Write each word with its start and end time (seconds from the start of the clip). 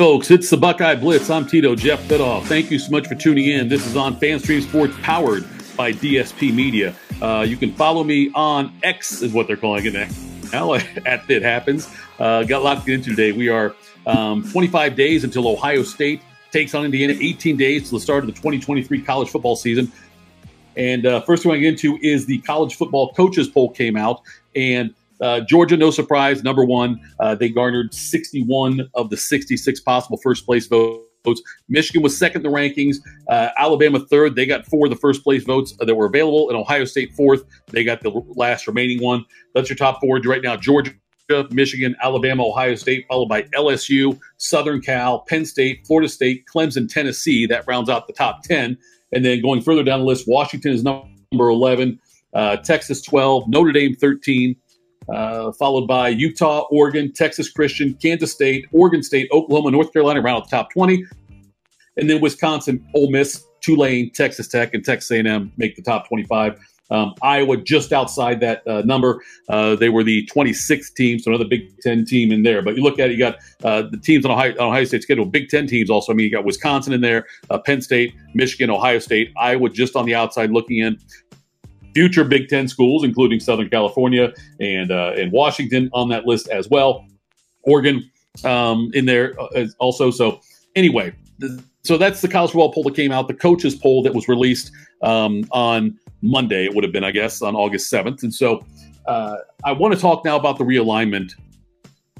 folks. 0.00 0.30
It's 0.30 0.48
the 0.48 0.56
Buckeye 0.56 0.94
Blitz. 0.94 1.28
I'm 1.28 1.46
Tito 1.46 1.74
Jeff 1.74 2.02
Bidoff. 2.08 2.44
Thank 2.44 2.70
you 2.70 2.78
so 2.78 2.90
much 2.90 3.06
for 3.06 3.14
tuning 3.14 3.48
in. 3.48 3.68
This 3.68 3.86
is 3.86 3.98
on 3.98 4.18
FanStream 4.18 4.62
Sports, 4.62 4.94
powered 5.02 5.44
by 5.76 5.92
DSP 5.92 6.54
Media. 6.54 6.94
Uh, 7.20 7.44
you 7.46 7.58
can 7.58 7.74
follow 7.74 8.02
me 8.02 8.30
on 8.34 8.72
X, 8.82 9.20
is 9.20 9.34
what 9.34 9.46
they're 9.46 9.58
calling 9.58 9.84
it 9.84 10.08
now, 10.54 10.72
at 11.04 11.26
Fit 11.26 11.42
Happens. 11.42 11.94
Uh, 12.18 12.44
got 12.44 12.62
a 12.62 12.64
lot 12.64 12.80
to 12.80 12.86
get 12.86 12.94
into 12.94 13.10
today. 13.10 13.32
We 13.32 13.50
are 13.50 13.76
um, 14.06 14.50
25 14.50 14.96
days 14.96 15.22
until 15.22 15.46
Ohio 15.46 15.82
State 15.82 16.22
takes 16.50 16.74
on 16.74 16.86
Indiana, 16.86 17.12
18 17.20 17.58
days 17.58 17.90
to 17.90 17.96
the 17.96 18.00
start 18.00 18.24
of 18.24 18.28
the 18.28 18.32
2023 18.32 19.02
college 19.02 19.28
football 19.28 19.54
season. 19.54 19.92
And 20.76 21.04
uh, 21.04 21.20
first 21.20 21.42
thing 21.42 21.52
I 21.52 21.58
get 21.58 21.68
into 21.74 21.98
is 22.00 22.24
the 22.24 22.38
college 22.38 22.76
football 22.76 23.12
coaches 23.12 23.48
poll 23.48 23.68
came 23.68 23.98
out, 23.98 24.22
and 24.56 24.94
uh, 25.20 25.40
Georgia, 25.40 25.76
no 25.76 25.90
surprise, 25.90 26.42
number 26.42 26.64
one. 26.64 27.00
Uh, 27.18 27.34
they 27.34 27.48
garnered 27.48 27.94
61 27.94 28.88
of 28.94 29.10
the 29.10 29.16
66 29.16 29.80
possible 29.80 30.18
first 30.18 30.46
place 30.46 30.66
votes. 30.66 31.42
Michigan 31.68 32.02
was 32.02 32.16
second 32.16 32.44
in 32.44 32.50
the 32.50 32.56
rankings. 32.56 32.96
Uh, 33.28 33.50
Alabama 33.58 34.00
third. 34.00 34.36
They 34.36 34.46
got 34.46 34.66
four 34.66 34.86
of 34.86 34.90
the 34.90 34.96
first 34.96 35.22
place 35.22 35.44
votes 35.44 35.74
that 35.78 35.94
were 35.94 36.06
available. 36.06 36.48
And 36.48 36.56
Ohio 36.56 36.84
State 36.84 37.12
fourth. 37.14 37.44
They 37.68 37.84
got 37.84 38.00
the 38.00 38.10
last 38.28 38.66
remaining 38.66 39.02
one. 39.02 39.24
That's 39.54 39.68
your 39.68 39.76
top 39.76 40.00
four 40.00 40.18
right 40.24 40.42
now. 40.42 40.56
Georgia, 40.56 40.92
Michigan, 41.50 41.94
Alabama, 42.02 42.46
Ohio 42.46 42.74
State, 42.74 43.06
followed 43.08 43.28
by 43.28 43.42
LSU, 43.54 44.18
Southern 44.38 44.80
Cal, 44.80 45.20
Penn 45.20 45.44
State, 45.44 45.86
Florida 45.86 46.08
State, 46.08 46.44
Clemson, 46.46 46.88
Tennessee. 46.88 47.46
That 47.46 47.64
rounds 47.66 47.88
out 47.88 48.06
the 48.06 48.12
top 48.12 48.42
10. 48.42 48.76
And 49.12 49.24
then 49.24 49.42
going 49.42 49.60
further 49.60 49.82
down 49.82 50.00
the 50.00 50.06
list, 50.06 50.26
Washington 50.26 50.72
is 50.72 50.82
number 50.82 51.08
11, 51.32 52.00
uh, 52.34 52.56
Texas 52.58 53.02
12, 53.02 53.48
Notre 53.48 53.72
Dame 53.72 53.94
13, 53.94 54.56
uh, 55.12 55.52
followed 55.52 55.86
by 55.86 56.08
Utah, 56.08 56.66
Oregon, 56.70 57.12
Texas 57.12 57.50
Christian, 57.50 57.94
Kansas 57.94 58.32
State, 58.32 58.66
Oregon 58.72 59.02
State, 59.02 59.28
Oklahoma, 59.32 59.70
North 59.70 59.92
Carolina, 59.92 60.20
around 60.20 60.44
the 60.44 60.56
top 60.56 60.72
20. 60.72 61.04
And 61.96 62.08
then 62.08 62.20
Wisconsin, 62.20 62.84
Ole 62.94 63.10
Miss, 63.10 63.44
Tulane, 63.60 64.10
Texas 64.12 64.48
Tech, 64.48 64.74
and 64.74 64.84
Texas 64.84 65.10
A&M 65.10 65.52
make 65.56 65.76
the 65.76 65.82
top 65.82 66.08
25. 66.08 66.58
Um, 66.90 67.14
Iowa 67.22 67.56
just 67.56 67.92
outside 67.92 68.40
that 68.40 68.66
uh, 68.66 68.82
number. 68.84 69.22
Uh, 69.48 69.76
they 69.76 69.88
were 69.88 70.02
the 70.02 70.26
26th 70.26 70.94
team, 70.94 71.18
so 71.18 71.30
another 71.30 71.48
Big 71.48 71.78
Ten 71.80 72.04
team 72.04 72.32
in 72.32 72.42
there. 72.42 72.62
But 72.62 72.76
you 72.76 72.82
look 72.82 72.98
at 72.98 73.10
it, 73.10 73.12
you 73.12 73.18
got 73.18 73.36
uh, 73.62 73.82
the 73.82 73.96
teams 73.96 74.24
on 74.24 74.32
Ohio, 74.32 74.52
on 74.54 74.68
Ohio 74.68 74.84
State 74.84 75.02
schedule, 75.02 75.24
Big 75.24 75.48
Ten 75.48 75.66
teams 75.66 75.88
also. 75.88 76.12
I 76.12 76.16
mean, 76.16 76.24
you 76.24 76.32
got 76.32 76.44
Wisconsin 76.44 76.92
in 76.92 77.00
there, 77.00 77.26
uh, 77.48 77.58
Penn 77.58 77.80
State, 77.80 78.14
Michigan, 78.34 78.70
Ohio 78.70 78.98
State, 78.98 79.32
Iowa 79.38 79.70
just 79.70 79.94
on 79.94 80.04
the 80.04 80.14
outside 80.16 80.50
looking 80.50 80.78
in 80.78 80.98
future 81.94 82.24
Big 82.24 82.48
Ten 82.48 82.68
schools, 82.68 83.04
including 83.04 83.40
Southern 83.40 83.68
California 83.68 84.32
and 84.60 84.90
uh, 84.90 85.12
and 85.16 85.32
Washington, 85.32 85.90
on 85.92 86.08
that 86.10 86.26
list 86.26 86.48
as 86.48 86.68
well. 86.68 87.06
Oregon 87.62 88.10
um, 88.44 88.90
in 88.94 89.06
there 89.06 89.38
uh, 89.40 89.66
also. 89.78 90.10
So 90.10 90.40
anyway, 90.76 91.14
so 91.82 91.96
that's 91.96 92.20
the 92.20 92.28
college 92.28 92.50
football 92.50 92.72
poll 92.72 92.84
that 92.84 92.94
came 92.94 93.12
out. 93.12 93.28
The 93.28 93.34
coaches 93.34 93.74
poll 93.74 94.02
that 94.02 94.14
was 94.14 94.28
released 94.28 94.72
um, 95.02 95.44
on 95.50 95.98
Monday. 96.22 96.64
It 96.64 96.74
would 96.74 96.84
have 96.84 96.92
been, 96.92 97.04
I 97.04 97.10
guess, 97.10 97.42
on 97.42 97.54
August 97.54 97.88
seventh. 97.88 98.22
And 98.22 98.34
so 98.34 98.64
uh, 99.06 99.36
I 99.64 99.72
want 99.72 99.94
to 99.94 100.00
talk 100.00 100.24
now 100.24 100.36
about 100.36 100.58
the 100.58 100.64
realignment 100.64 101.32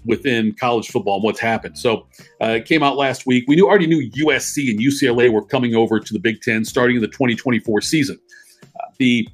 within 0.06 0.54
college 0.54 0.88
football 0.88 1.16
and 1.16 1.24
what's 1.24 1.40
happened. 1.40 1.76
So 1.78 2.06
uh, 2.40 2.56
it 2.56 2.64
came 2.64 2.82
out 2.82 2.96
last 2.96 3.26
week. 3.26 3.44
We 3.46 3.56
knew 3.56 3.68
already 3.68 3.86
knew 3.86 4.10
USC 4.12 4.70
and 4.70 4.80
UCLA 4.80 5.30
were 5.30 5.44
coming 5.44 5.74
over 5.74 6.00
to 6.00 6.12
the 6.12 6.18
Big 6.18 6.40
Ten 6.40 6.64
starting 6.64 6.96
in 6.96 7.02
the 7.02 7.08
2024 7.08 7.80
season. 7.82 8.18
Uh, 8.62 8.86
the 8.98 9.28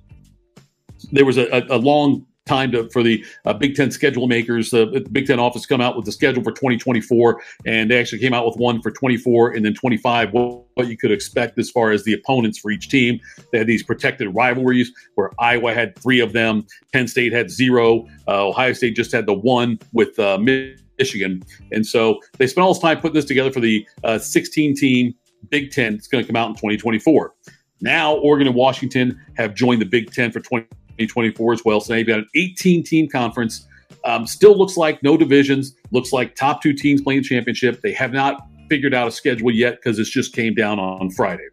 there 1.13 1.25
was 1.25 1.39
a, 1.39 1.65
a, 1.71 1.79
long 1.79 2.27
time 2.47 2.73
to, 2.73 2.89
for 2.91 3.03
the 3.03 3.25
uh, 3.45 3.53
Big 3.53 3.75
Ten 3.75 3.91
schedule 3.91 4.27
makers, 4.27 4.73
uh, 4.73 4.87
the 4.87 5.01
Big 5.01 5.27
Ten 5.27 5.39
office 5.39 5.67
come 5.67 5.81
out 5.81 5.97
with 5.97 6.05
the 6.05 6.13
schedule 6.13 6.43
for 6.43 6.53
2024, 6.53 7.43
and 7.67 7.91
they 7.91 7.99
actually 7.99 8.21
came 8.21 8.33
out 8.33 8.47
with 8.47 8.57
one 8.57 8.81
for 8.81 8.91
24 8.91 9.51
and 9.51 9.65
then 9.65 9.75
25. 9.75 10.33
What, 10.33 10.65
what, 10.75 10.89
you 10.89 10.97
could 10.97 11.11
expect 11.11 11.59
as 11.59 11.71
far 11.71 11.91
as 11.91 12.05
the 12.05 12.13
opponents 12.13 12.59
for 12.59 12.71
each 12.71 12.89
team. 12.89 13.21
They 13.53 13.59
had 13.59 13.67
these 13.67 13.83
protected 13.83 14.35
rivalries 14.35 14.93
where 15.17 15.31
Iowa 15.39 15.75
had 15.75 15.99
three 15.99 16.21
of 16.21 16.33
them, 16.33 16.67
Penn 16.93 17.09
State 17.09 17.33
had 17.33 17.51
zero, 17.51 18.07
uh, 18.29 18.49
Ohio 18.49 18.73
State 18.73 18.97
just 18.97 19.13
had 19.13 19.27
the 19.27 19.35
one 19.35 19.79
with 19.93 20.19
uh, 20.19 20.39
Michigan, 20.39 21.43
and 21.73 21.85
so 21.85 22.21
they 22.39 22.47
spent 22.47 22.65
all 22.65 22.73
this 22.73 22.83
time 22.83 23.01
putting 23.01 23.15
this 23.15 23.25
together 23.25 23.53
for 23.53 23.61
the 23.61 23.87
uh, 24.05 24.19
16 24.19 24.77
team 24.77 25.15
Big 25.51 25.71
Ten. 25.71 25.95
It's 25.95 26.09
going 26.09 26.25
to 26.25 26.27
come 26.27 26.37
out 26.37 26.49
in 26.49 26.55
2024. 26.55 27.35
Now, 27.81 28.15
Oregon 28.15 28.47
and 28.47 28.57
Washington 28.57 29.21
have 29.37 29.55
joined 29.55 29.83
the 29.83 29.87
Big 29.87 30.11
Ten 30.11 30.33
for 30.33 30.41
20. 30.41 30.67
2024 30.97 31.53
as 31.53 31.65
well. 31.65 31.81
So 31.81 31.93
now 31.93 31.99
you've 31.99 32.09
got 32.09 32.19
an 32.21 32.29
18 32.35 32.83
team 32.83 33.09
conference. 33.09 33.67
Um, 34.05 34.27
still 34.27 34.57
looks 34.57 34.77
like 34.77 35.03
no 35.03 35.17
divisions. 35.17 35.75
Looks 35.91 36.13
like 36.13 36.35
top 36.35 36.63
two 36.63 36.73
teams 36.73 37.03
playing 37.03 37.25
championship. 37.25 37.83
They 37.83 37.93
have 37.93 38.13
not 38.13 38.47
figured 38.69 38.95
out 38.95 39.09
a 39.09 39.11
schedule 39.11 39.51
yet 39.51 39.77
because 39.77 39.97
this 39.97 40.09
just 40.09 40.33
came 40.33 40.55
down 40.55 40.79
on 40.79 41.11
Friday. 41.11 41.49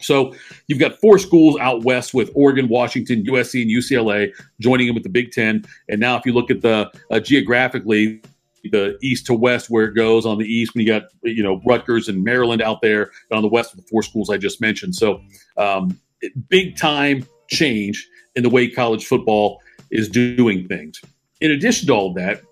So 0.00 0.34
you've 0.66 0.78
got 0.78 0.98
four 0.98 1.18
schools 1.18 1.58
out 1.60 1.84
west 1.84 2.14
with 2.14 2.30
Oregon, 2.34 2.68
Washington, 2.68 3.24
USC, 3.24 3.62
and 3.62 3.70
UCLA 3.70 4.32
joining 4.58 4.88
in 4.88 4.94
with 4.94 5.02
the 5.02 5.10
Big 5.10 5.30
Ten. 5.32 5.64
And 5.88 6.00
now, 6.00 6.16
if 6.16 6.26
you 6.26 6.32
look 6.32 6.50
at 6.50 6.62
the 6.62 6.90
uh, 7.10 7.20
geographically, 7.20 8.22
the 8.64 8.98
east 9.02 9.26
to 9.26 9.34
west 9.34 9.70
where 9.70 9.84
it 9.84 9.94
goes 9.94 10.26
on 10.26 10.38
the 10.38 10.44
east, 10.44 10.74
when 10.74 10.84
you 10.84 10.92
got 10.92 11.04
you 11.22 11.42
know 11.42 11.60
Rutgers 11.66 12.08
and 12.08 12.24
Maryland 12.24 12.62
out 12.62 12.80
there, 12.82 13.10
and 13.30 13.36
on 13.36 13.42
the 13.42 13.48
west 13.48 13.74
with 13.74 13.84
the 13.84 13.88
four 13.88 14.02
schools 14.02 14.30
I 14.30 14.38
just 14.38 14.60
mentioned. 14.60 14.94
So 14.94 15.22
um, 15.56 15.98
big 16.48 16.76
time 16.76 17.26
change 17.48 18.08
in 18.36 18.42
the 18.42 18.50
way 18.50 18.68
college 18.68 19.06
football 19.06 19.60
is 19.90 20.08
doing 20.08 20.66
things. 20.68 21.00
In 21.40 21.50
addition 21.50 21.88
to 21.88 21.94
all 21.94 22.12
that, 22.14 22.42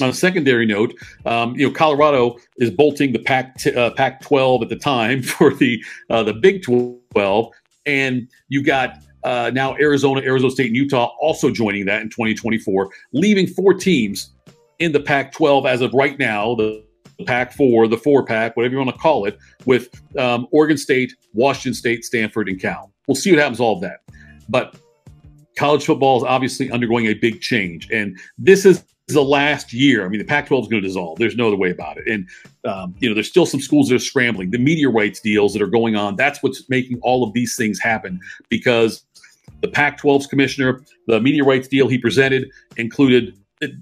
on 0.00 0.08
a 0.08 0.12
secondary 0.12 0.66
note, 0.66 0.94
um, 1.24 1.54
you 1.54 1.66
know, 1.66 1.72
Colorado 1.72 2.36
is 2.58 2.70
bolting 2.70 3.12
the 3.12 3.18
Pac 3.18 3.56
t- 3.56 3.74
uh, 3.74 3.90
Pac-12 3.90 4.62
at 4.62 4.68
the 4.68 4.76
time 4.76 5.22
for 5.22 5.54
the 5.54 5.82
uh, 6.10 6.22
the 6.22 6.34
Big 6.34 6.62
12, 6.62 7.52
and 7.86 8.28
you 8.48 8.62
got 8.62 8.98
uh, 9.22 9.50
now 9.54 9.76
Arizona, 9.76 10.20
Arizona 10.22 10.50
State, 10.50 10.66
and 10.68 10.76
Utah 10.76 11.14
also 11.20 11.50
joining 11.50 11.86
that 11.86 12.02
in 12.02 12.10
2024, 12.10 12.90
leaving 13.12 13.46
four 13.46 13.74
teams 13.74 14.30
in 14.78 14.92
the 14.92 15.00
Pac-12 15.00 15.66
as 15.68 15.80
of 15.80 15.92
right 15.94 16.18
now. 16.18 16.54
The 16.54 16.84
Pac-4, 17.26 17.88
the 17.88 17.96
four-pack, 17.96 18.56
whatever 18.56 18.72
you 18.72 18.78
want 18.78 18.90
to 18.90 19.00
call 19.00 19.24
it, 19.24 19.38
with 19.66 19.88
um, 20.18 20.48
Oregon 20.50 20.76
State, 20.76 21.14
Washington 21.32 21.72
State, 21.74 22.04
Stanford, 22.04 22.48
and 22.48 22.60
Cal. 22.60 22.92
We'll 23.06 23.14
see 23.14 23.30
what 23.30 23.38
happens 23.38 23.60
all 23.60 23.76
of 23.76 23.82
that, 23.82 23.98
but 24.48 24.74
college 25.56 25.84
football 25.84 26.18
is 26.18 26.24
obviously 26.24 26.70
undergoing 26.70 27.06
a 27.06 27.14
big 27.14 27.40
change. 27.40 27.90
And 27.90 28.18
this 28.38 28.64
is 28.64 28.84
the 29.08 29.22
last 29.22 29.72
year. 29.72 30.04
I 30.04 30.08
mean, 30.08 30.18
the 30.18 30.24
Pac 30.24 30.46
12 30.46 30.64
is 30.64 30.68
going 30.68 30.82
to 30.82 30.88
dissolve. 30.88 31.18
There's 31.18 31.36
no 31.36 31.48
other 31.48 31.56
way 31.56 31.70
about 31.70 31.98
it. 31.98 32.06
And, 32.08 32.28
um, 32.64 32.94
you 32.98 33.08
know, 33.08 33.14
there's 33.14 33.28
still 33.28 33.46
some 33.46 33.60
schools 33.60 33.88
that 33.88 33.96
are 33.96 33.98
scrambling. 33.98 34.50
The 34.50 34.58
media 34.58 34.88
rights 34.88 35.20
deals 35.20 35.52
that 35.52 35.62
are 35.62 35.68
going 35.68 35.96
on, 35.96 36.16
that's 36.16 36.42
what's 36.42 36.68
making 36.70 37.00
all 37.02 37.22
of 37.22 37.32
these 37.34 37.56
things 37.56 37.78
happen 37.78 38.18
because 38.48 39.04
the 39.60 39.68
Pac 39.68 40.00
12's 40.00 40.26
commissioner, 40.26 40.82
the 41.06 41.20
media 41.20 41.44
rights 41.44 41.68
deal 41.68 41.88
he 41.88 41.98
presented 41.98 42.50
included 42.76 43.38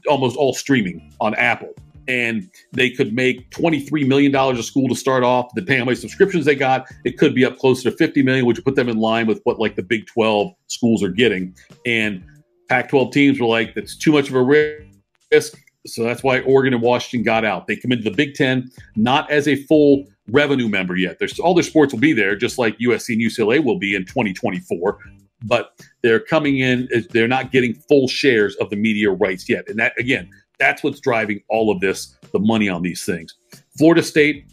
almost 0.08 0.36
all 0.36 0.52
streaming 0.52 1.12
on 1.20 1.34
Apple 1.34 1.74
and 2.08 2.50
they 2.72 2.90
could 2.90 3.12
make 3.12 3.50
$23 3.50 4.06
million 4.06 4.34
a 4.34 4.62
school 4.62 4.88
to 4.88 4.94
start 4.94 5.22
off. 5.22 5.50
Depending 5.54 5.80
on 5.80 5.80
how 5.80 5.84
many 5.86 5.96
subscriptions 5.96 6.44
they 6.44 6.54
got, 6.54 6.86
it 7.04 7.18
could 7.18 7.34
be 7.34 7.44
up 7.44 7.58
closer 7.58 7.90
to 7.90 7.96
50 7.96 8.22
million, 8.22 8.46
which 8.46 8.58
would 8.58 8.64
put 8.64 8.76
them 8.76 8.88
in 8.88 8.98
line 8.98 9.26
with 9.26 9.40
what 9.44 9.58
like 9.58 9.76
the 9.76 9.82
Big 9.82 10.06
12 10.06 10.52
schools 10.66 11.02
are 11.02 11.08
getting. 11.08 11.54
And 11.86 12.24
Pac 12.68 12.88
12 12.88 13.12
teams 13.12 13.40
were 13.40 13.46
like, 13.46 13.74
that's 13.74 13.96
too 13.96 14.12
much 14.12 14.28
of 14.28 14.34
a 14.34 14.42
risk. 14.42 15.58
So 15.86 16.04
that's 16.04 16.22
why 16.22 16.40
Oregon 16.40 16.74
and 16.74 16.82
Washington 16.82 17.24
got 17.24 17.44
out. 17.44 17.66
They 17.66 17.76
come 17.76 17.92
into 17.92 18.04
the 18.04 18.16
Big 18.16 18.34
Ten 18.34 18.70
not 18.96 19.30
as 19.30 19.48
a 19.48 19.56
full 19.56 20.04
revenue 20.28 20.68
member 20.68 20.96
yet. 20.96 21.18
There's 21.18 21.38
all 21.38 21.54
their 21.54 21.64
sports 21.64 21.92
will 21.92 22.00
be 22.00 22.12
there, 22.12 22.36
just 22.36 22.58
like 22.58 22.78
USC 22.78 23.14
and 23.14 23.22
UCLA 23.22 23.64
will 23.64 23.78
be 23.78 23.94
in 23.94 24.04
2024. 24.04 24.98
But 25.44 25.72
they're 26.02 26.20
coming 26.20 26.58
in, 26.58 26.88
they're 27.10 27.26
not 27.26 27.50
getting 27.50 27.74
full 27.74 28.06
shares 28.06 28.54
of 28.56 28.70
the 28.70 28.76
media 28.76 29.10
rights 29.10 29.48
yet. 29.48 29.68
And 29.68 29.78
that, 29.80 29.92
again, 29.98 30.30
that's 30.62 30.82
what's 30.84 31.00
driving 31.00 31.40
all 31.48 31.70
of 31.72 31.80
this, 31.80 32.16
the 32.32 32.38
money 32.38 32.68
on 32.68 32.82
these 32.82 33.04
things. 33.04 33.34
Florida 33.76 34.02
State 34.02 34.44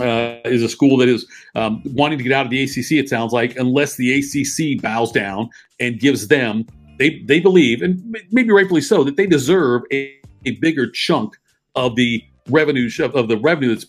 uh, 0.00 0.36
is 0.44 0.62
a 0.62 0.68
school 0.68 0.96
that 0.98 1.08
is 1.08 1.24
um, 1.54 1.82
wanting 1.86 2.18
to 2.18 2.24
get 2.24 2.32
out 2.32 2.44
of 2.44 2.50
the 2.50 2.62
ACC. 2.64 2.92
It 2.92 3.08
sounds 3.08 3.32
like, 3.32 3.56
unless 3.56 3.96
the 3.96 4.08
ACC 4.18 4.82
bows 4.82 5.12
down 5.12 5.48
and 5.78 6.00
gives 6.00 6.28
them, 6.28 6.66
they 6.98 7.22
they 7.26 7.40
believe, 7.40 7.82
and 7.82 8.02
maybe 8.32 8.50
rightfully 8.50 8.80
so, 8.80 9.04
that 9.04 9.16
they 9.16 9.26
deserve 9.26 9.82
a, 9.92 10.12
a 10.46 10.52
bigger 10.60 10.90
chunk 10.90 11.36
of 11.74 11.94
the 11.94 12.22
revenue 12.48 12.88
of 13.14 13.28
the 13.28 13.38
revenue 13.38 13.70
that's 13.74 13.86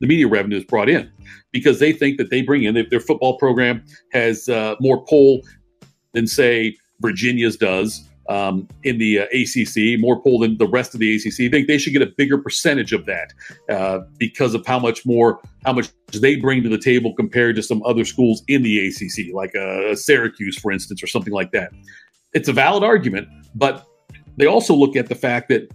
the 0.00 0.06
media 0.12 0.28
revenue 0.28 0.58
is 0.58 0.64
brought 0.64 0.88
in, 0.88 1.10
because 1.52 1.78
they 1.78 1.92
think 1.92 2.18
that 2.18 2.30
they 2.30 2.42
bring 2.42 2.62
in 2.64 2.74
their 2.90 3.00
football 3.00 3.38
program 3.38 3.82
has 4.12 4.48
uh, 4.48 4.74
more 4.80 5.04
pull 5.06 5.40
than 6.12 6.26
say 6.26 6.76
Virginia's 7.00 7.56
does 7.56 8.04
um, 8.30 8.68
in 8.84 8.96
the 8.98 9.18
uh, 9.18 9.26
ACC, 9.34 10.00
more 10.00 10.22
pull 10.22 10.38
than 10.38 10.56
the 10.56 10.68
rest 10.68 10.94
of 10.94 11.00
the 11.00 11.16
ACC. 11.16 11.40
I 11.40 11.48
think 11.50 11.66
they 11.66 11.78
should 11.78 11.92
get 11.92 12.00
a 12.00 12.06
bigger 12.06 12.38
percentage 12.38 12.92
of 12.92 13.04
that 13.06 13.32
uh, 13.68 14.00
because 14.18 14.54
of 14.54 14.64
how 14.64 14.78
much 14.78 15.04
more, 15.04 15.40
how 15.64 15.72
much 15.72 15.88
they 16.12 16.36
bring 16.36 16.62
to 16.62 16.68
the 16.68 16.78
table 16.78 17.12
compared 17.16 17.56
to 17.56 17.62
some 17.62 17.82
other 17.82 18.04
schools 18.04 18.42
in 18.46 18.62
the 18.62 18.86
ACC, 18.86 19.34
like 19.34 19.54
uh, 19.56 19.96
Syracuse, 19.96 20.56
for 20.56 20.70
instance, 20.70 21.02
or 21.02 21.08
something 21.08 21.32
like 21.32 21.50
that. 21.50 21.72
It's 22.32 22.48
a 22.48 22.52
valid 22.52 22.84
argument, 22.84 23.28
but 23.56 23.84
they 24.36 24.46
also 24.46 24.74
look 24.74 24.94
at 24.94 25.08
the 25.08 25.16
fact 25.16 25.48
that 25.48 25.68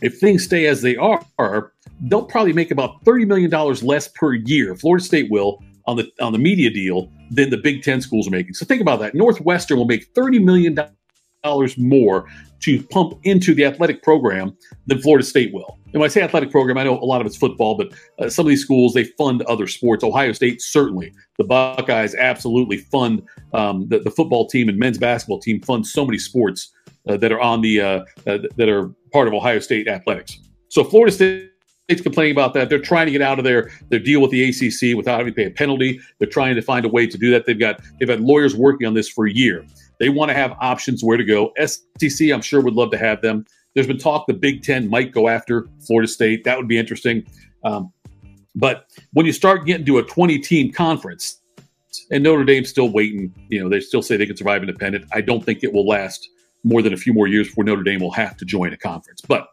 if 0.00 0.18
things 0.18 0.42
stay 0.42 0.66
as 0.66 0.80
they 0.80 0.96
are, 0.96 1.72
they'll 2.00 2.24
probably 2.24 2.54
make 2.54 2.70
about 2.70 3.04
$30 3.04 3.26
million 3.26 3.50
less 3.82 4.08
per 4.08 4.32
year. 4.32 4.74
Florida 4.74 5.04
State 5.04 5.30
will 5.30 5.62
on 5.86 5.96
the 5.96 6.10
on 6.20 6.32
the 6.32 6.38
media 6.38 6.70
deal 6.70 7.10
than 7.30 7.50
the 7.50 7.56
Big 7.56 7.82
Ten 7.82 8.00
schools 8.00 8.28
are 8.28 8.30
making. 8.30 8.54
So 8.54 8.64
think 8.64 8.80
about 8.80 9.00
that. 9.00 9.14
Northwestern 9.14 9.78
will 9.78 9.84
make 9.84 10.12
$30 10.14 10.42
million 10.42 10.78
more 11.78 12.26
to 12.60 12.82
pump 12.84 13.18
into 13.24 13.54
the 13.54 13.64
athletic 13.64 14.02
program 14.02 14.56
than 14.86 15.00
Florida 15.00 15.24
State 15.24 15.52
will. 15.52 15.78
And 15.92 16.00
when 16.00 16.08
I 16.08 16.12
say 16.12 16.22
athletic 16.22 16.50
program, 16.50 16.78
I 16.78 16.84
know 16.84 16.98
a 16.98 17.04
lot 17.04 17.20
of 17.20 17.26
it's 17.26 17.36
football, 17.36 17.76
but 17.76 17.92
uh, 18.18 18.30
some 18.30 18.46
of 18.46 18.50
these 18.50 18.62
schools 18.62 18.94
they 18.94 19.04
fund 19.04 19.42
other 19.42 19.66
sports. 19.66 20.04
Ohio 20.04 20.32
State 20.32 20.62
certainly, 20.62 21.12
the 21.38 21.44
Buckeyes 21.44 22.14
absolutely 22.14 22.78
fund 22.78 23.22
um, 23.52 23.88
the, 23.88 23.98
the, 23.98 24.10
football 24.10 24.46
team 24.46 24.68
and 24.68 24.78
men's 24.78 24.98
basketball 24.98 25.40
team 25.40 25.60
fund 25.60 25.86
so 25.86 26.06
many 26.06 26.18
sports 26.18 26.70
uh, 27.08 27.16
that 27.16 27.32
are 27.32 27.40
on 27.40 27.60
the 27.60 27.80
uh, 27.80 28.04
uh 28.26 28.38
that 28.56 28.68
are 28.68 28.88
part 29.12 29.26
of 29.28 29.34
Ohio 29.34 29.58
State 29.58 29.88
athletics. 29.88 30.38
So 30.68 30.84
Florida 30.84 31.12
State 31.12 31.52
State's 31.88 32.02
complaining 32.02 32.32
about 32.32 32.54
that. 32.54 32.70
They're 32.70 32.78
trying 32.78 33.06
to 33.06 33.12
get 33.12 33.20
out 33.22 33.38
of 33.38 33.44
their 33.44 33.70
their 33.90 33.98
deal 33.98 34.22
with 34.22 34.30
the 34.30 34.48
ACC 34.48 34.96
without 34.96 35.18
having 35.18 35.34
to 35.34 35.36
pay 35.36 35.46
a 35.46 35.50
penalty. 35.50 36.00
They're 36.18 36.28
trying 36.28 36.54
to 36.54 36.62
find 36.62 36.86
a 36.86 36.88
way 36.88 37.06
to 37.06 37.18
do 37.18 37.30
that. 37.32 37.44
They've 37.44 37.58
got 37.58 37.80
they've 37.98 38.08
had 38.08 38.20
lawyers 38.20 38.54
working 38.54 38.86
on 38.86 38.94
this 38.94 39.08
for 39.08 39.26
a 39.26 39.32
year. 39.32 39.66
They 40.02 40.08
want 40.08 40.30
to 40.30 40.34
have 40.34 40.56
options 40.60 41.04
where 41.04 41.16
to 41.16 41.22
go. 41.22 41.52
SEC, 41.64 42.32
I'm 42.32 42.40
sure, 42.40 42.60
would 42.60 42.74
love 42.74 42.90
to 42.90 42.98
have 42.98 43.22
them. 43.22 43.46
There's 43.72 43.86
been 43.86 43.98
talk 43.98 44.26
the 44.26 44.34
Big 44.34 44.64
Ten 44.64 44.90
might 44.90 45.12
go 45.12 45.28
after 45.28 45.68
Florida 45.86 46.08
State. 46.08 46.42
That 46.42 46.58
would 46.58 46.66
be 46.66 46.76
interesting. 46.76 47.24
Um, 47.62 47.92
but 48.56 48.90
when 49.12 49.26
you 49.26 49.32
start 49.32 49.64
getting 49.64 49.86
to 49.86 49.98
a 49.98 50.02
20 50.02 50.40
team 50.40 50.72
conference, 50.72 51.40
and 52.10 52.24
Notre 52.24 52.42
Dame's 52.42 52.68
still 52.68 52.88
waiting, 52.88 53.32
you 53.48 53.62
know, 53.62 53.68
they 53.68 53.78
still 53.78 54.02
say 54.02 54.16
they 54.16 54.26
can 54.26 54.36
survive 54.36 54.60
independent. 54.62 55.04
I 55.12 55.20
don't 55.20 55.44
think 55.44 55.62
it 55.62 55.72
will 55.72 55.86
last 55.86 56.28
more 56.64 56.82
than 56.82 56.92
a 56.92 56.96
few 56.96 57.14
more 57.14 57.28
years 57.28 57.46
before 57.46 57.62
Notre 57.62 57.84
Dame 57.84 58.00
will 58.00 58.10
have 58.10 58.36
to 58.38 58.44
join 58.44 58.72
a 58.72 58.76
conference. 58.76 59.20
But 59.20 59.46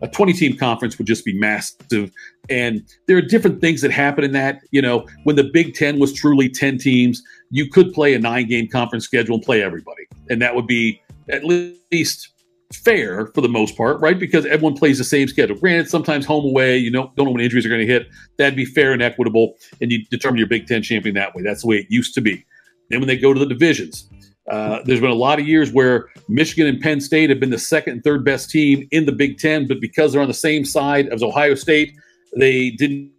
a 0.00 0.08
20 0.08 0.32
team 0.32 0.56
conference 0.56 0.96
would 0.98 1.06
just 1.06 1.24
be 1.24 1.38
massive. 1.38 2.12
And 2.48 2.82
there 3.06 3.16
are 3.16 3.22
different 3.22 3.60
things 3.60 3.80
that 3.82 3.90
happen 3.90 4.24
in 4.24 4.32
that. 4.32 4.60
You 4.70 4.82
know, 4.82 5.06
when 5.24 5.36
the 5.36 5.44
Big 5.44 5.74
Ten 5.74 5.98
was 5.98 6.12
truly 6.12 6.48
10 6.48 6.78
teams, 6.78 7.22
you 7.50 7.68
could 7.68 7.92
play 7.92 8.14
a 8.14 8.18
nine 8.18 8.48
game 8.48 8.68
conference 8.68 9.04
schedule 9.04 9.36
and 9.36 9.44
play 9.44 9.62
everybody. 9.62 10.04
And 10.30 10.40
that 10.40 10.54
would 10.54 10.66
be 10.66 11.02
at 11.30 11.44
least 11.44 12.28
fair 12.72 13.28
for 13.28 13.40
the 13.40 13.48
most 13.48 13.76
part, 13.76 14.00
right? 14.00 14.18
Because 14.18 14.44
everyone 14.46 14.74
plays 14.74 14.98
the 14.98 15.04
same 15.04 15.26
schedule. 15.28 15.56
Granted, 15.56 15.88
sometimes 15.88 16.26
home 16.26 16.44
away, 16.44 16.76
you 16.76 16.90
know, 16.90 17.12
don't 17.16 17.26
know 17.26 17.32
when 17.32 17.40
injuries 17.40 17.64
are 17.64 17.70
going 17.70 17.86
to 17.86 17.92
hit. 17.92 18.08
That'd 18.36 18.56
be 18.56 18.66
fair 18.66 18.92
and 18.92 19.02
equitable, 19.02 19.54
and 19.80 19.90
you 19.90 20.04
determine 20.10 20.38
your 20.38 20.48
Big 20.48 20.66
Ten 20.66 20.82
champion 20.82 21.14
that 21.14 21.34
way. 21.34 21.42
That's 21.42 21.62
the 21.62 21.68
way 21.68 21.76
it 21.76 21.86
used 21.88 22.14
to 22.14 22.20
be. 22.20 22.44
Then 22.90 23.00
when 23.00 23.08
they 23.08 23.16
go 23.16 23.32
to 23.32 23.40
the 23.40 23.46
divisions, 23.46 24.08
uh, 24.50 24.80
there's 24.84 25.00
been 25.00 25.10
a 25.10 25.14
lot 25.14 25.38
of 25.38 25.46
years 25.46 25.72
where 25.72 26.08
Michigan 26.28 26.66
and 26.66 26.80
Penn 26.80 27.00
State 27.00 27.28
have 27.30 27.40
been 27.40 27.50
the 27.50 27.58
second 27.58 27.94
and 27.94 28.04
third 28.04 28.24
best 28.24 28.50
team 28.50 28.88
in 28.90 29.04
the 29.04 29.12
Big 29.12 29.38
Ten, 29.38 29.66
but 29.66 29.80
because 29.80 30.12
they're 30.12 30.22
on 30.22 30.28
the 30.28 30.34
same 30.34 30.64
side 30.64 31.08
as 31.08 31.22
Ohio 31.22 31.54
State, 31.54 31.94
they 32.36 32.70
didn't 32.70 33.10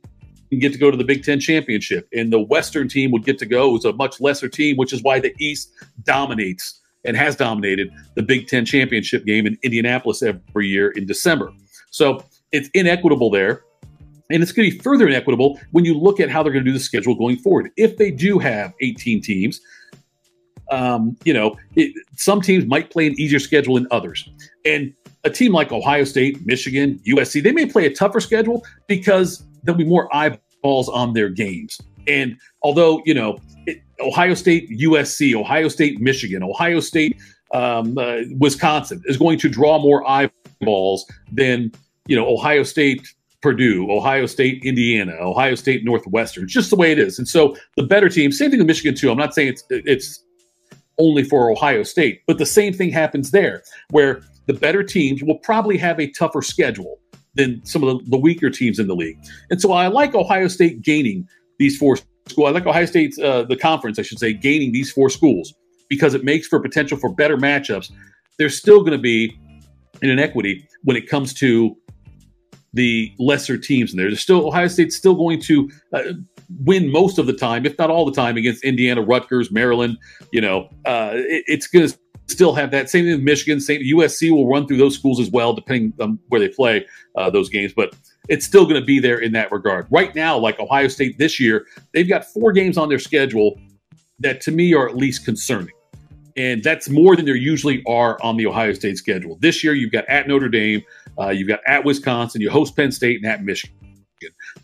get 0.57 0.73
to 0.73 0.79
go 0.79 0.89
to 0.89 0.97
the 0.97 1.03
Big 1.03 1.23
Ten 1.23 1.39
championship. 1.39 2.07
And 2.13 2.33
the 2.33 2.39
Western 2.39 2.87
team 2.87 3.11
would 3.11 3.25
get 3.25 3.37
to 3.39 3.45
go. 3.45 3.69
It 3.69 3.73
was 3.73 3.85
a 3.85 3.93
much 3.93 4.19
lesser 4.19 4.49
team, 4.49 4.77
which 4.77 4.91
is 4.91 5.03
why 5.03 5.19
the 5.19 5.33
East 5.39 5.71
dominates 6.03 6.79
and 7.05 7.15
has 7.15 7.35
dominated 7.35 7.91
the 8.15 8.23
Big 8.23 8.47
Ten 8.47 8.65
championship 8.65 9.25
game 9.25 9.45
in 9.45 9.57
Indianapolis 9.61 10.23
every 10.23 10.67
year 10.67 10.89
in 10.91 11.05
December. 11.05 11.53
So 11.91 12.23
it's 12.51 12.69
inequitable 12.73 13.29
there. 13.29 13.63
And 14.31 14.43
it's 14.43 14.51
going 14.51 14.69
to 14.69 14.77
be 14.77 14.83
further 14.83 15.07
inequitable 15.07 15.59
when 15.71 15.85
you 15.85 15.95
look 15.95 16.19
at 16.19 16.29
how 16.29 16.43
they're 16.43 16.53
going 16.53 16.63
to 16.63 16.69
do 16.69 16.77
the 16.77 16.83
schedule 16.83 17.15
going 17.15 17.37
forward. 17.37 17.71
If 17.77 17.97
they 17.97 18.11
do 18.11 18.37
have 18.37 18.73
18 18.79 19.21
teams, 19.21 19.59
um, 20.71 21.17
you 21.23 21.33
know, 21.33 21.57
it, 21.75 21.93
some 22.15 22.41
teams 22.41 22.65
might 22.65 22.89
play 22.91 23.07
an 23.07 23.19
easier 23.19 23.39
schedule 23.39 23.75
than 23.75 23.87
others. 23.91 24.29
And 24.65 24.93
a 25.23 25.29
team 25.29 25.51
like 25.51 25.71
Ohio 25.71 26.03
State, 26.03 26.45
Michigan, 26.45 26.99
USC, 27.07 27.43
they 27.43 27.51
may 27.51 27.65
play 27.65 27.85
a 27.85 27.93
tougher 27.93 28.19
schedule 28.19 28.65
because 28.87 29.43
there'll 29.63 29.77
be 29.77 29.85
more 29.85 30.13
eyeballs 30.15 30.89
on 30.89 31.13
their 31.13 31.29
games. 31.29 31.81
And 32.07 32.37
although, 32.63 33.01
you 33.05 33.13
know, 33.13 33.39
it, 33.65 33.81
Ohio 33.99 34.33
State, 34.33 34.69
USC, 34.69 35.35
Ohio 35.35 35.67
State, 35.67 35.99
Michigan, 35.99 36.43
Ohio 36.43 36.79
State, 36.79 37.17
um, 37.53 37.97
uh, 37.97 38.19
Wisconsin 38.37 39.01
is 39.05 39.17
going 39.17 39.39
to 39.39 39.49
draw 39.49 39.79
more 39.79 40.07
eyeballs 40.07 41.05
than, 41.31 41.71
you 42.07 42.15
know, 42.15 42.27
Ohio 42.27 42.63
State, 42.63 43.13
Purdue, 43.41 43.89
Ohio 43.89 44.25
State, 44.25 44.63
Indiana, 44.63 45.13
Ohio 45.13 45.55
State, 45.55 45.83
Northwestern. 45.83 46.45
It's 46.45 46.53
just 46.53 46.69
the 46.69 46.75
way 46.75 46.91
it 46.91 46.99
is. 46.99 47.17
And 47.17 47.27
so 47.27 47.55
the 47.75 47.83
better 47.83 48.09
team, 48.09 48.31
same 48.31 48.51
thing 48.51 48.59
with 48.59 48.67
Michigan 48.67 48.95
too. 48.95 49.11
I'm 49.11 49.17
not 49.17 49.33
saying 49.33 49.49
it's 49.49 49.63
it's 49.69 50.23
only 50.99 51.23
for 51.23 51.49
Ohio 51.49 51.83
State. 51.83 52.21
But 52.27 52.37
the 52.37 52.45
same 52.45 52.73
thing 52.73 52.91
happens 52.91 53.31
there, 53.31 53.63
where 53.89 54.21
the 54.45 54.53
better 54.53 54.83
teams 54.83 55.23
will 55.23 55.37
probably 55.39 55.77
have 55.77 55.99
a 55.99 56.09
tougher 56.11 56.41
schedule 56.41 56.99
than 57.35 57.63
some 57.65 57.83
of 57.83 57.99
the, 57.99 58.11
the 58.11 58.17
weaker 58.17 58.49
teams 58.49 58.79
in 58.79 58.87
the 58.87 58.95
league. 58.95 59.17
And 59.49 59.61
so 59.61 59.71
I 59.71 59.87
like 59.87 60.13
Ohio 60.15 60.47
State 60.47 60.81
gaining 60.81 61.27
these 61.57 61.77
four 61.77 61.97
schools. 62.27 62.49
I 62.49 62.51
like 62.51 62.65
Ohio 62.65 62.85
State's, 62.85 63.19
uh, 63.19 63.43
the 63.43 63.55
conference, 63.55 63.97
I 63.99 64.01
should 64.01 64.19
say, 64.19 64.33
gaining 64.33 64.71
these 64.71 64.91
four 64.91 65.09
schools 65.09 65.53
because 65.89 66.13
it 66.13 66.23
makes 66.23 66.47
for 66.47 66.59
potential 66.59 66.97
for 66.97 67.13
better 67.13 67.37
matchups. 67.37 67.91
There's 68.37 68.57
still 68.57 68.79
going 68.79 68.91
to 68.91 68.97
be 68.97 69.37
an 70.01 70.09
inequity 70.09 70.67
when 70.83 70.95
it 70.95 71.07
comes 71.07 71.33
to 71.35 71.75
the 72.73 73.11
lesser 73.17 73.57
teams 73.57 73.91
in 73.91 73.97
there. 73.97 74.07
There's 74.07 74.21
still 74.21 74.47
Ohio 74.47 74.67
State's 74.67 74.95
still 74.95 75.15
going 75.15 75.41
to 75.41 75.69
uh, 75.93 76.01
win 76.63 76.91
most 76.91 77.17
of 77.17 77.27
the 77.27 77.33
time, 77.33 77.65
if 77.65 77.77
not 77.77 77.89
all 77.89 78.05
the 78.05 78.11
time, 78.11 78.37
against 78.37 78.63
Indiana, 78.63 79.01
Rutgers, 79.01 79.51
Maryland. 79.51 79.97
You 80.31 80.41
know, 80.41 80.69
uh, 80.85 81.11
it, 81.13 81.43
it's 81.47 81.67
going 81.67 81.87
to 81.87 81.97
still 82.27 82.53
have 82.53 82.71
that. 82.71 82.89
Same 82.89 83.05
thing 83.05 83.13
with 83.13 83.23
Michigan. 83.23 83.59
Same 83.59 83.81
USC 83.81 84.31
will 84.31 84.47
run 84.47 84.67
through 84.67 84.77
those 84.77 84.95
schools 84.95 85.19
as 85.19 85.29
well, 85.29 85.53
depending 85.53 85.93
on 85.99 86.19
where 86.29 86.39
they 86.39 86.49
play 86.49 86.85
uh, 87.15 87.29
those 87.29 87.49
games. 87.49 87.73
But 87.75 87.95
it's 88.27 88.45
still 88.45 88.63
going 88.63 88.79
to 88.79 88.85
be 88.85 88.99
there 88.99 89.19
in 89.19 89.31
that 89.33 89.51
regard. 89.51 89.87
Right 89.89 90.13
now, 90.15 90.37
like 90.37 90.59
Ohio 90.59 90.87
State 90.87 91.17
this 91.17 91.39
year, 91.39 91.65
they've 91.93 92.07
got 92.07 92.25
four 92.25 92.51
games 92.51 92.77
on 92.77 92.89
their 92.89 92.99
schedule 92.99 93.59
that 94.19 94.41
to 94.41 94.51
me 94.51 94.73
are 94.73 94.87
at 94.87 94.95
least 94.95 95.25
concerning. 95.25 95.73
And 96.37 96.63
that's 96.63 96.87
more 96.87 97.15
than 97.15 97.25
there 97.25 97.35
usually 97.35 97.83
are 97.85 98.17
on 98.21 98.37
the 98.37 98.45
Ohio 98.45 98.73
State 98.73 98.97
schedule. 98.97 99.37
This 99.41 99.63
year, 99.63 99.73
you've 99.73 99.91
got 99.91 100.05
at 100.07 100.27
Notre 100.27 100.47
Dame, 100.47 100.81
uh, 101.19 101.29
you've 101.29 101.47
got 101.49 101.59
at 101.65 101.83
Wisconsin, 101.83 102.39
you 102.39 102.49
host 102.49 102.75
Penn 102.75 102.91
State, 102.91 103.17
and 103.17 103.25
at 103.25 103.43
Michigan. 103.43 103.75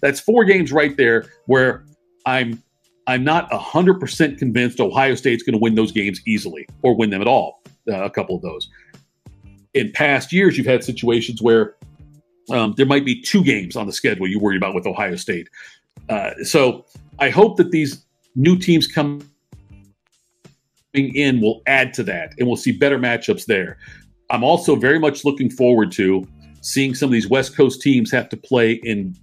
That's 0.01 0.19
four 0.19 0.45
games 0.45 0.71
right 0.71 0.95
there 0.97 1.25
where 1.45 1.85
I'm 2.25 2.61
I'm 3.07 3.23
not 3.23 3.49
100% 3.51 4.37
convinced 4.37 4.79
Ohio 4.79 5.13
State's 5.15 5.43
going 5.43 5.53
to 5.53 5.59
win 5.59 5.75
those 5.75 5.91
games 5.91 6.19
easily 6.25 6.67
or 6.81 6.95
win 6.95 7.11
them 7.11 7.21
at 7.21 7.27
all, 7.27 7.61
uh, 7.87 8.03
a 8.03 8.09
couple 8.09 8.35
of 8.35 8.41
those. 8.41 8.67
In 9.75 9.91
past 9.91 10.33
years, 10.33 10.57
you've 10.57 10.65
had 10.65 10.83
situations 10.83 11.39
where 11.41 11.75
um, 12.49 12.73
there 12.77 12.85
might 12.85 13.05
be 13.05 13.21
two 13.21 13.43
games 13.43 13.75
on 13.75 13.85
the 13.85 13.93
schedule 13.93 14.27
you 14.27 14.39
worry 14.39 14.57
about 14.57 14.73
with 14.73 14.87
Ohio 14.87 15.15
State. 15.15 15.49
Uh, 16.09 16.31
so 16.43 16.85
I 17.19 17.29
hope 17.29 17.57
that 17.57 17.71
these 17.71 18.05
new 18.35 18.57
teams 18.57 18.87
coming 18.87 19.21
in 20.93 21.41
will 21.41 21.61
add 21.67 21.93
to 21.95 22.03
that 22.03 22.33
and 22.37 22.47
we'll 22.47 22.57
see 22.57 22.71
better 22.71 22.97
matchups 22.97 23.45
there. 23.45 23.77
I'm 24.29 24.43
also 24.43 24.75
very 24.75 24.99
much 24.99 25.25
looking 25.25 25.49
forward 25.49 25.91
to 25.93 26.27
seeing 26.61 26.95
some 26.95 27.07
of 27.07 27.13
these 27.13 27.29
West 27.29 27.55
Coast 27.55 27.81
teams 27.81 28.11
have 28.11 28.29
to 28.29 28.37
play 28.37 28.73
in 28.83 29.15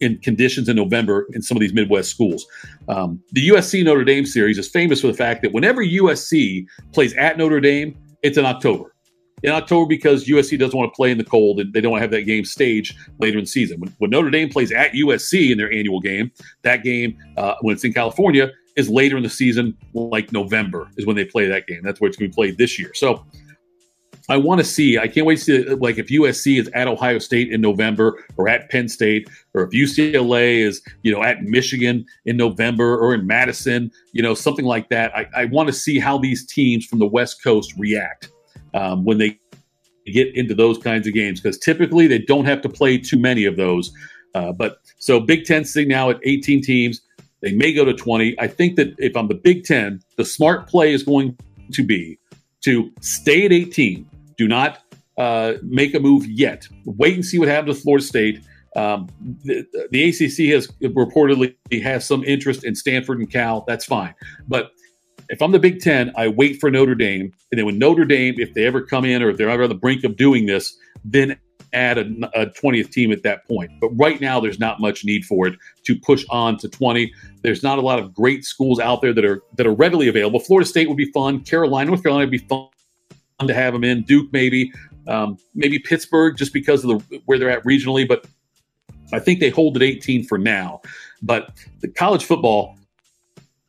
in 0.00 0.18
conditions 0.18 0.68
in 0.68 0.76
November 0.76 1.26
in 1.32 1.42
some 1.42 1.56
of 1.56 1.60
these 1.60 1.72
Midwest 1.72 2.10
schools. 2.10 2.46
Um, 2.88 3.22
the 3.32 3.48
USC 3.48 3.84
Notre 3.84 4.04
Dame 4.04 4.26
series 4.26 4.58
is 4.58 4.68
famous 4.68 5.00
for 5.00 5.06
the 5.08 5.14
fact 5.14 5.42
that 5.42 5.52
whenever 5.52 5.84
USC 5.84 6.66
plays 6.92 7.14
at 7.14 7.38
Notre 7.38 7.60
Dame, 7.60 7.96
it's 8.22 8.38
in 8.38 8.44
October. 8.44 8.94
In 9.42 9.52
October, 9.52 9.86
because 9.86 10.26
USC 10.26 10.58
doesn't 10.58 10.78
want 10.78 10.90
to 10.90 10.96
play 10.96 11.10
in 11.10 11.18
the 11.18 11.24
cold 11.24 11.60
and 11.60 11.72
they 11.72 11.80
don't 11.80 11.92
want 11.92 12.00
to 12.00 12.04
have 12.04 12.10
that 12.12 12.22
game 12.22 12.44
staged 12.44 12.96
later 13.18 13.38
in 13.38 13.44
the 13.44 13.50
season. 13.50 13.78
When, 13.78 13.94
when 13.98 14.10
Notre 14.10 14.30
Dame 14.30 14.48
plays 14.48 14.72
at 14.72 14.92
USC 14.92 15.50
in 15.50 15.58
their 15.58 15.70
annual 15.70 16.00
game, 16.00 16.30
that 16.62 16.82
game, 16.82 17.18
uh, 17.36 17.54
when 17.60 17.74
it's 17.74 17.84
in 17.84 17.92
California, 17.92 18.50
is 18.76 18.88
later 18.88 19.16
in 19.16 19.22
the 19.22 19.30
season, 19.30 19.76
like 19.92 20.32
November 20.32 20.88
is 20.96 21.06
when 21.06 21.16
they 21.16 21.24
play 21.24 21.46
that 21.46 21.66
game. 21.66 21.82
That's 21.82 22.00
where 22.00 22.08
it's 22.08 22.16
going 22.16 22.30
to 22.30 22.32
be 22.32 22.34
played 22.34 22.58
this 22.58 22.78
year. 22.78 22.92
So 22.94 23.24
I 24.28 24.38
want 24.38 24.58
to 24.60 24.64
see. 24.64 24.98
I 24.98 25.06
can't 25.06 25.26
wait 25.26 25.38
to 25.40 25.44
see 25.44 25.74
like 25.74 25.98
if 25.98 26.08
USC 26.08 26.58
is 26.58 26.68
at 26.68 26.88
Ohio 26.88 27.18
State 27.18 27.52
in 27.52 27.60
November 27.60 28.24
or 28.36 28.48
at 28.48 28.70
Penn 28.70 28.88
State, 28.88 29.28
or 29.52 29.62
if 29.62 29.70
UCLA 29.70 30.58
is 30.58 30.82
you 31.02 31.12
know 31.12 31.22
at 31.22 31.42
Michigan 31.42 32.06
in 32.24 32.36
November 32.36 32.98
or 32.98 33.14
in 33.14 33.26
Madison, 33.26 33.90
you 34.12 34.22
know 34.22 34.34
something 34.34 34.64
like 34.64 34.88
that. 34.88 35.14
I, 35.14 35.26
I 35.36 35.44
want 35.46 35.66
to 35.68 35.72
see 35.72 35.98
how 35.98 36.16
these 36.16 36.46
teams 36.46 36.86
from 36.86 37.00
the 37.00 37.06
West 37.06 37.42
Coast 37.42 37.74
react 37.76 38.30
um, 38.72 39.04
when 39.04 39.18
they 39.18 39.38
get 40.06 40.34
into 40.34 40.54
those 40.54 40.78
kinds 40.78 41.06
of 41.06 41.14
games 41.14 41.40
because 41.40 41.58
typically 41.58 42.06
they 42.06 42.18
don't 42.18 42.44
have 42.44 42.62
to 42.62 42.68
play 42.68 42.98
too 42.98 43.18
many 43.18 43.44
of 43.44 43.56
those. 43.56 43.92
Uh, 44.34 44.52
but 44.52 44.78
so 44.98 45.20
Big 45.20 45.44
Ten 45.44 45.64
sitting 45.64 45.88
now 45.88 46.10
at 46.10 46.18
18 46.22 46.62
teams. 46.62 47.02
They 47.40 47.52
may 47.52 47.74
go 47.74 47.84
to 47.84 47.92
20. 47.92 48.40
I 48.40 48.46
think 48.46 48.76
that 48.76 48.94
if 48.98 49.16
I'm 49.16 49.28
the 49.28 49.34
Big 49.34 49.64
Ten, 49.64 50.00
the 50.16 50.24
smart 50.24 50.66
play 50.66 50.94
is 50.94 51.02
going 51.02 51.36
to 51.72 51.84
be 51.84 52.18
to 52.62 52.90
stay 53.00 53.44
at 53.44 53.52
18 53.52 54.08
do 54.36 54.48
not 54.48 54.78
uh, 55.18 55.54
make 55.62 55.94
a 55.94 56.00
move 56.00 56.26
yet. 56.26 56.66
Wait 56.84 57.14
and 57.14 57.24
see 57.24 57.38
what 57.38 57.48
happens 57.48 57.76
with 57.76 57.82
Florida 57.82 58.04
State. 58.04 58.42
Um, 58.76 59.08
the, 59.44 59.64
the, 59.92 60.08
ACC 60.08 60.52
has 60.52 60.66
reportedly 60.82 61.54
has 61.82 62.04
some 62.04 62.24
interest 62.24 62.64
in 62.64 62.74
Stanford 62.74 63.20
and 63.20 63.30
Cal. 63.30 63.64
That's 63.68 63.84
fine. 63.84 64.14
But 64.48 64.72
if 65.28 65.40
I'm 65.40 65.52
the 65.52 65.60
Big 65.60 65.80
Ten, 65.80 66.12
I 66.16 66.28
wait 66.28 66.58
for 66.60 66.70
Notre 66.70 66.96
Dame, 66.96 67.32
and 67.52 67.58
then 67.58 67.66
when 67.66 67.78
Notre 67.78 68.04
Dame, 68.04 68.34
if 68.38 68.52
they 68.54 68.64
ever 68.66 68.82
come 68.82 69.04
in 69.04 69.22
or 69.22 69.30
if 69.30 69.36
they're 69.36 69.48
ever 69.48 69.62
on 69.62 69.68
the 69.68 69.76
brink 69.76 70.02
of 70.02 70.16
doing 70.16 70.46
this, 70.46 70.76
then 71.04 71.38
add 71.72 71.98
a, 71.98 72.04
20th 72.04 72.90
team 72.90 73.12
at 73.12 73.22
that 73.22 73.46
point. 73.46 73.70
But 73.80 73.90
right 73.90 74.20
now, 74.20 74.40
there's 74.40 74.58
not 74.58 74.80
much 74.80 75.04
need 75.04 75.24
for 75.24 75.46
it 75.46 75.54
to 75.84 75.96
push 75.96 76.24
on 76.30 76.56
to 76.58 76.68
20. 76.68 77.12
There's 77.42 77.62
not 77.62 77.78
a 77.78 77.82
lot 77.82 77.98
of 77.98 78.14
great 78.14 78.44
schools 78.44 78.80
out 78.80 79.02
there 79.02 79.12
that 79.12 79.24
are 79.24 79.42
that 79.56 79.66
are 79.66 79.74
readily 79.74 80.08
available. 80.08 80.40
Florida 80.40 80.68
State 80.68 80.88
would 80.88 80.96
be 80.96 81.10
fun. 81.12 81.40
Carolina, 81.40 81.88
North 81.88 82.02
Carolina 82.02 82.24
would 82.24 82.30
be 82.30 82.38
fun 82.38 82.68
to 83.48 83.54
have 83.54 83.72
them 83.72 83.84
in. 83.84 84.02
Duke 84.02 84.32
maybe, 84.32 84.72
um, 85.08 85.38
maybe 85.54 85.78
Pittsburgh 85.78 86.36
just 86.36 86.52
because 86.52 86.84
of 86.84 86.90
the 87.08 87.20
where 87.26 87.38
they're 87.38 87.50
at 87.50 87.64
regionally. 87.64 88.06
But 88.06 88.26
I 89.12 89.18
think 89.18 89.40
they 89.40 89.50
hold 89.50 89.76
at 89.76 89.82
18 89.82 90.24
for 90.24 90.38
now. 90.38 90.80
But 91.22 91.50
the 91.80 91.88
college 91.88 92.24
football, 92.24 92.76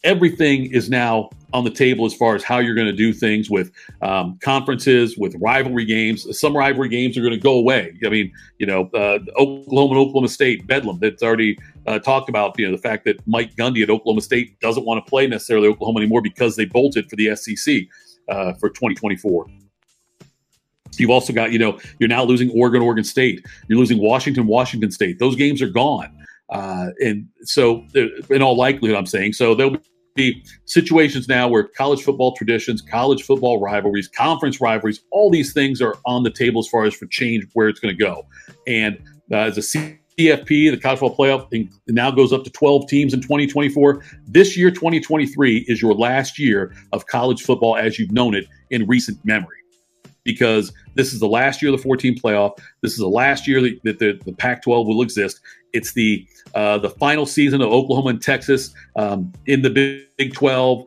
everything 0.04 0.72
is 0.72 0.90
now 0.90 1.30
on 1.54 1.64
the 1.64 1.70
table 1.70 2.06
as 2.06 2.14
far 2.14 2.36
as 2.36 2.44
how 2.44 2.60
you're 2.60 2.76
going 2.76 2.88
to 2.88 2.94
do 2.94 3.14
things 3.14 3.50
with 3.50 3.72
um, 4.02 4.38
conferences, 4.42 5.18
with 5.18 5.34
rivalry 5.40 5.86
games. 5.86 6.38
Some 6.38 6.56
rivalry 6.56 6.90
games 6.90 7.18
are 7.18 7.22
going 7.22 7.34
to 7.34 7.40
go 7.40 7.54
away. 7.54 7.98
I 8.06 8.10
mean, 8.10 8.32
you 8.60 8.66
know, 8.66 8.90
uh, 8.94 9.20
Oklahoma 9.38 9.96
and 9.96 10.00
Oklahoma 10.00 10.28
State, 10.28 10.68
Bedlam, 10.68 11.00
that's 11.00 11.24
already 11.24 11.58
uh, 11.88 12.00
talked 12.00 12.28
about, 12.28 12.60
you 12.60 12.66
know, 12.66 12.76
the 12.76 12.82
fact 12.82 13.06
that 13.06 13.26
Mike 13.26 13.56
Gundy 13.56 13.84
at 13.84 13.90
Oklahoma 13.90 14.22
State 14.22 14.60
doesn't 14.60 14.86
want 14.86 15.04
to 15.04 15.10
play 15.10 15.28
necessarily 15.28 15.70
Oklahoma 15.70 16.00
anymore 16.00 16.22
because 16.22 16.58
they 16.58 16.66
bolted 16.66 17.10
for 17.10 17.16
the 17.16 17.34
SEC 17.36 17.84
uh, 18.28 18.54
for 18.54 18.70
2024. 18.70 19.48
You've 21.00 21.10
also 21.10 21.34
got, 21.34 21.52
you 21.52 21.60
know, 21.60 21.80
you're 22.00 22.10
now 22.10 22.24
losing 22.24 22.50
Oregon, 22.52 22.82
Oregon 22.82 23.04
State. 23.04 23.46
You're 23.68 23.80
losing 23.80 24.00
Washington, 24.00 24.48
Washington 24.48 24.92
State. 24.92 25.20
Those 25.20 25.36
games 25.36 25.62
are 25.62 25.70
gone. 25.70 26.12
Uh, 26.50 26.88
and 27.00 27.28
so, 27.42 27.84
in 28.30 28.42
all 28.42 28.56
likelihood, 28.56 28.98
I'm 28.98 29.06
saying, 29.06 29.34
so 29.34 29.56
there'll 29.56 29.78
be 30.16 30.44
situations 30.66 31.28
now 31.28 31.48
where 31.48 31.64
college 31.64 32.04
football 32.04 32.34
traditions, 32.36 32.82
college 32.82 33.24
football 33.24 33.60
rivalries, 33.60 34.08
conference 34.08 34.62
rivalries, 34.62 35.02
all 35.12 35.30
these 35.30 35.54
things 35.54 35.82
are 35.82 35.96
on 36.06 36.24
the 36.24 36.32
table 36.32 36.60
as 36.60 36.68
far 36.68 36.86
as 36.86 36.94
for 36.94 37.06
change 37.08 37.46
where 37.54 37.68
it's 37.68 37.80
going 37.80 37.96
to 37.96 38.02
go. 38.02 38.26
And 38.68 38.98
uh, 39.32 39.38
as 39.38 39.58
a 39.58 39.62
CFP, 39.62 40.72
the 40.72 40.78
college 40.78 41.00
football 41.00 41.18
playoff 41.18 41.70
now 41.88 42.12
goes 42.12 42.32
up 42.32 42.44
to 42.46 42.50
12 42.50 42.88
teams 42.88 43.14
in 43.14 43.22
2024. 43.22 44.04
This 44.28 44.56
year, 44.56 44.72
2023, 44.72 45.66
is 45.68 45.82
your 45.82 45.94
last 45.94 46.40
year 46.40 46.74
of 46.94 47.08
college 47.08 47.42
football 47.42 47.76
as 47.76 48.00
you've 48.00 48.12
known 48.12 48.36
it 48.36 48.46
in 48.70 48.88
recent 48.88 49.24
memory 49.26 49.58
because 50.26 50.74
this 50.96 51.14
is 51.14 51.22
the 51.22 51.28
last 51.28 51.62
year 51.62 51.72
of 51.72 51.78
the 51.78 51.84
14 51.84 52.18
playoff. 52.20 52.58
This 52.82 52.92
is 52.92 52.98
the 52.98 53.08
last 53.08 53.48
year 53.48 53.62
that, 53.62 54.00
the, 54.00 54.20
the 54.26 54.34
Pac-12 54.34 54.86
will 54.86 55.02
exist. 55.02 55.40
It's 55.72 55.94
the 55.94 56.28
uh, 56.54 56.78
the 56.78 56.90
final 56.90 57.26
season 57.26 57.62
of 57.62 57.70
Oklahoma 57.70 58.10
and 58.12 58.22
Texas 58.22 58.74
um, 58.96 59.32
in 59.46 59.62
the 59.62 60.06
Big 60.18 60.34
12, 60.34 60.86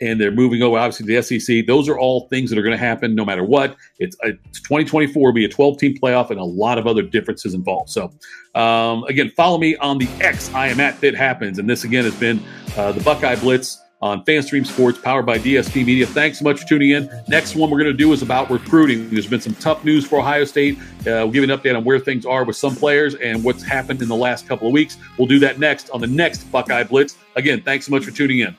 and 0.00 0.20
they're 0.20 0.32
moving 0.32 0.62
over 0.62 0.76
obviously 0.76 1.06
to 1.06 1.14
the 1.14 1.38
SEC. 1.38 1.66
Those 1.66 1.88
are 1.88 1.96
all 1.96 2.26
things 2.28 2.50
that 2.50 2.58
are 2.58 2.62
going 2.62 2.76
to 2.76 2.84
happen 2.84 3.14
no 3.14 3.24
matter 3.24 3.44
what. 3.44 3.76
It's, 4.00 4.16
it's 4.22 4.60
2024 4.62 5.22
will 5.22 5.32
be 5.32 5.44
a 5.44 5.48
12 5.48 5.78
team 5.78 5.96
playoff 5.96 6.30
and 6.30 6.40
a 6.40 6.44
lot 6.44 6.78
of 6.78 6.88
other 6.88 7.02
differences 7.02 7.54
involved. 7.54 7.90
So 7.90 8.12
um, 8.56 9.04
again, 9.04 9.30
follow 9.36 9.58
me 9.58 9.76
on 9.76 9.98
the 9.98 10.08
X. 10.20 10.52
I 10.54 10.68
am 10.68 10.80
at 10.80 10.96
Fit 10.96 11.14
Happens, 11.14 11.60
and 11.60 11.70
this 11.70 11.84
again 11.84 12.02
has 12.02 12.16
been 12.16 12.42
uh, 12.76 12.90
the 12.90 13.00
Buckeye 13.00 13.36
Blitz 13.36 13.83
on 14.04 14.22
FanStream 14.26 14.66
Sports, 14.66 14.98
powered 14.98 15.24
by 15.24 15.38
DSP 15.38 15.84
Media. 15.84 16.06
Thanks 16.06 16.38
so 16.38 16.44
much 16.44 16.60
for 16.60 16.68
tuning 16.68 16.90
in. 16.90 17.08
Next 17.26 17.56
one 17.56 17.70
we're 17.70 17.78
going 17.78 17.90
to 17.90 17.96
do 17.96 18.12
is 18.12 18.20
about 18.20 18.50
recruiting. 18.50 19.08
There's 19.08 19.26
been 19.26 19.40
some 19.40 19.54
tough 19.54 19.82
news 19.82 20.06
for 20.06 20.18
Ohio 20.18 20.44
State. 20.44 20.76
Uh, 20.78 21.24
we'll 21.24 21.30
give 21.30 21.42
an 21.42 21.48
update 21.48 21.74
on 21.74 21.84
where 21.84 21.98
things 21.98 22.26
are 22.26 22.44
with 22.44 22.54
some 22.54 22.76
players 22.76 23.14
and 23.14 23.42
what's 23.42 23.62
happened 23.62 24.02
in 24.02 24.08
the 24.08 24.14
last 24.14 24.46
couple 24.46 24.66
of 24.66 24.74
weeks. 24.74 24.98
We'll 25.16 25.26
do 25.26 25.38
that 25.38 25.58
next 25.58 25.88
on 25.88 26.02
the 26.02 26.06
next 26.06 26.44
Buckeye 26.52 26.84
Blitz. 26.84 27.16
Again, 27.34 27.62
thanks 27.62 27.86
so 27.86 27.92
much 27.92 28.04
for 28.04 28.10
tuning 28.10 28.40
in. 28.40 28.54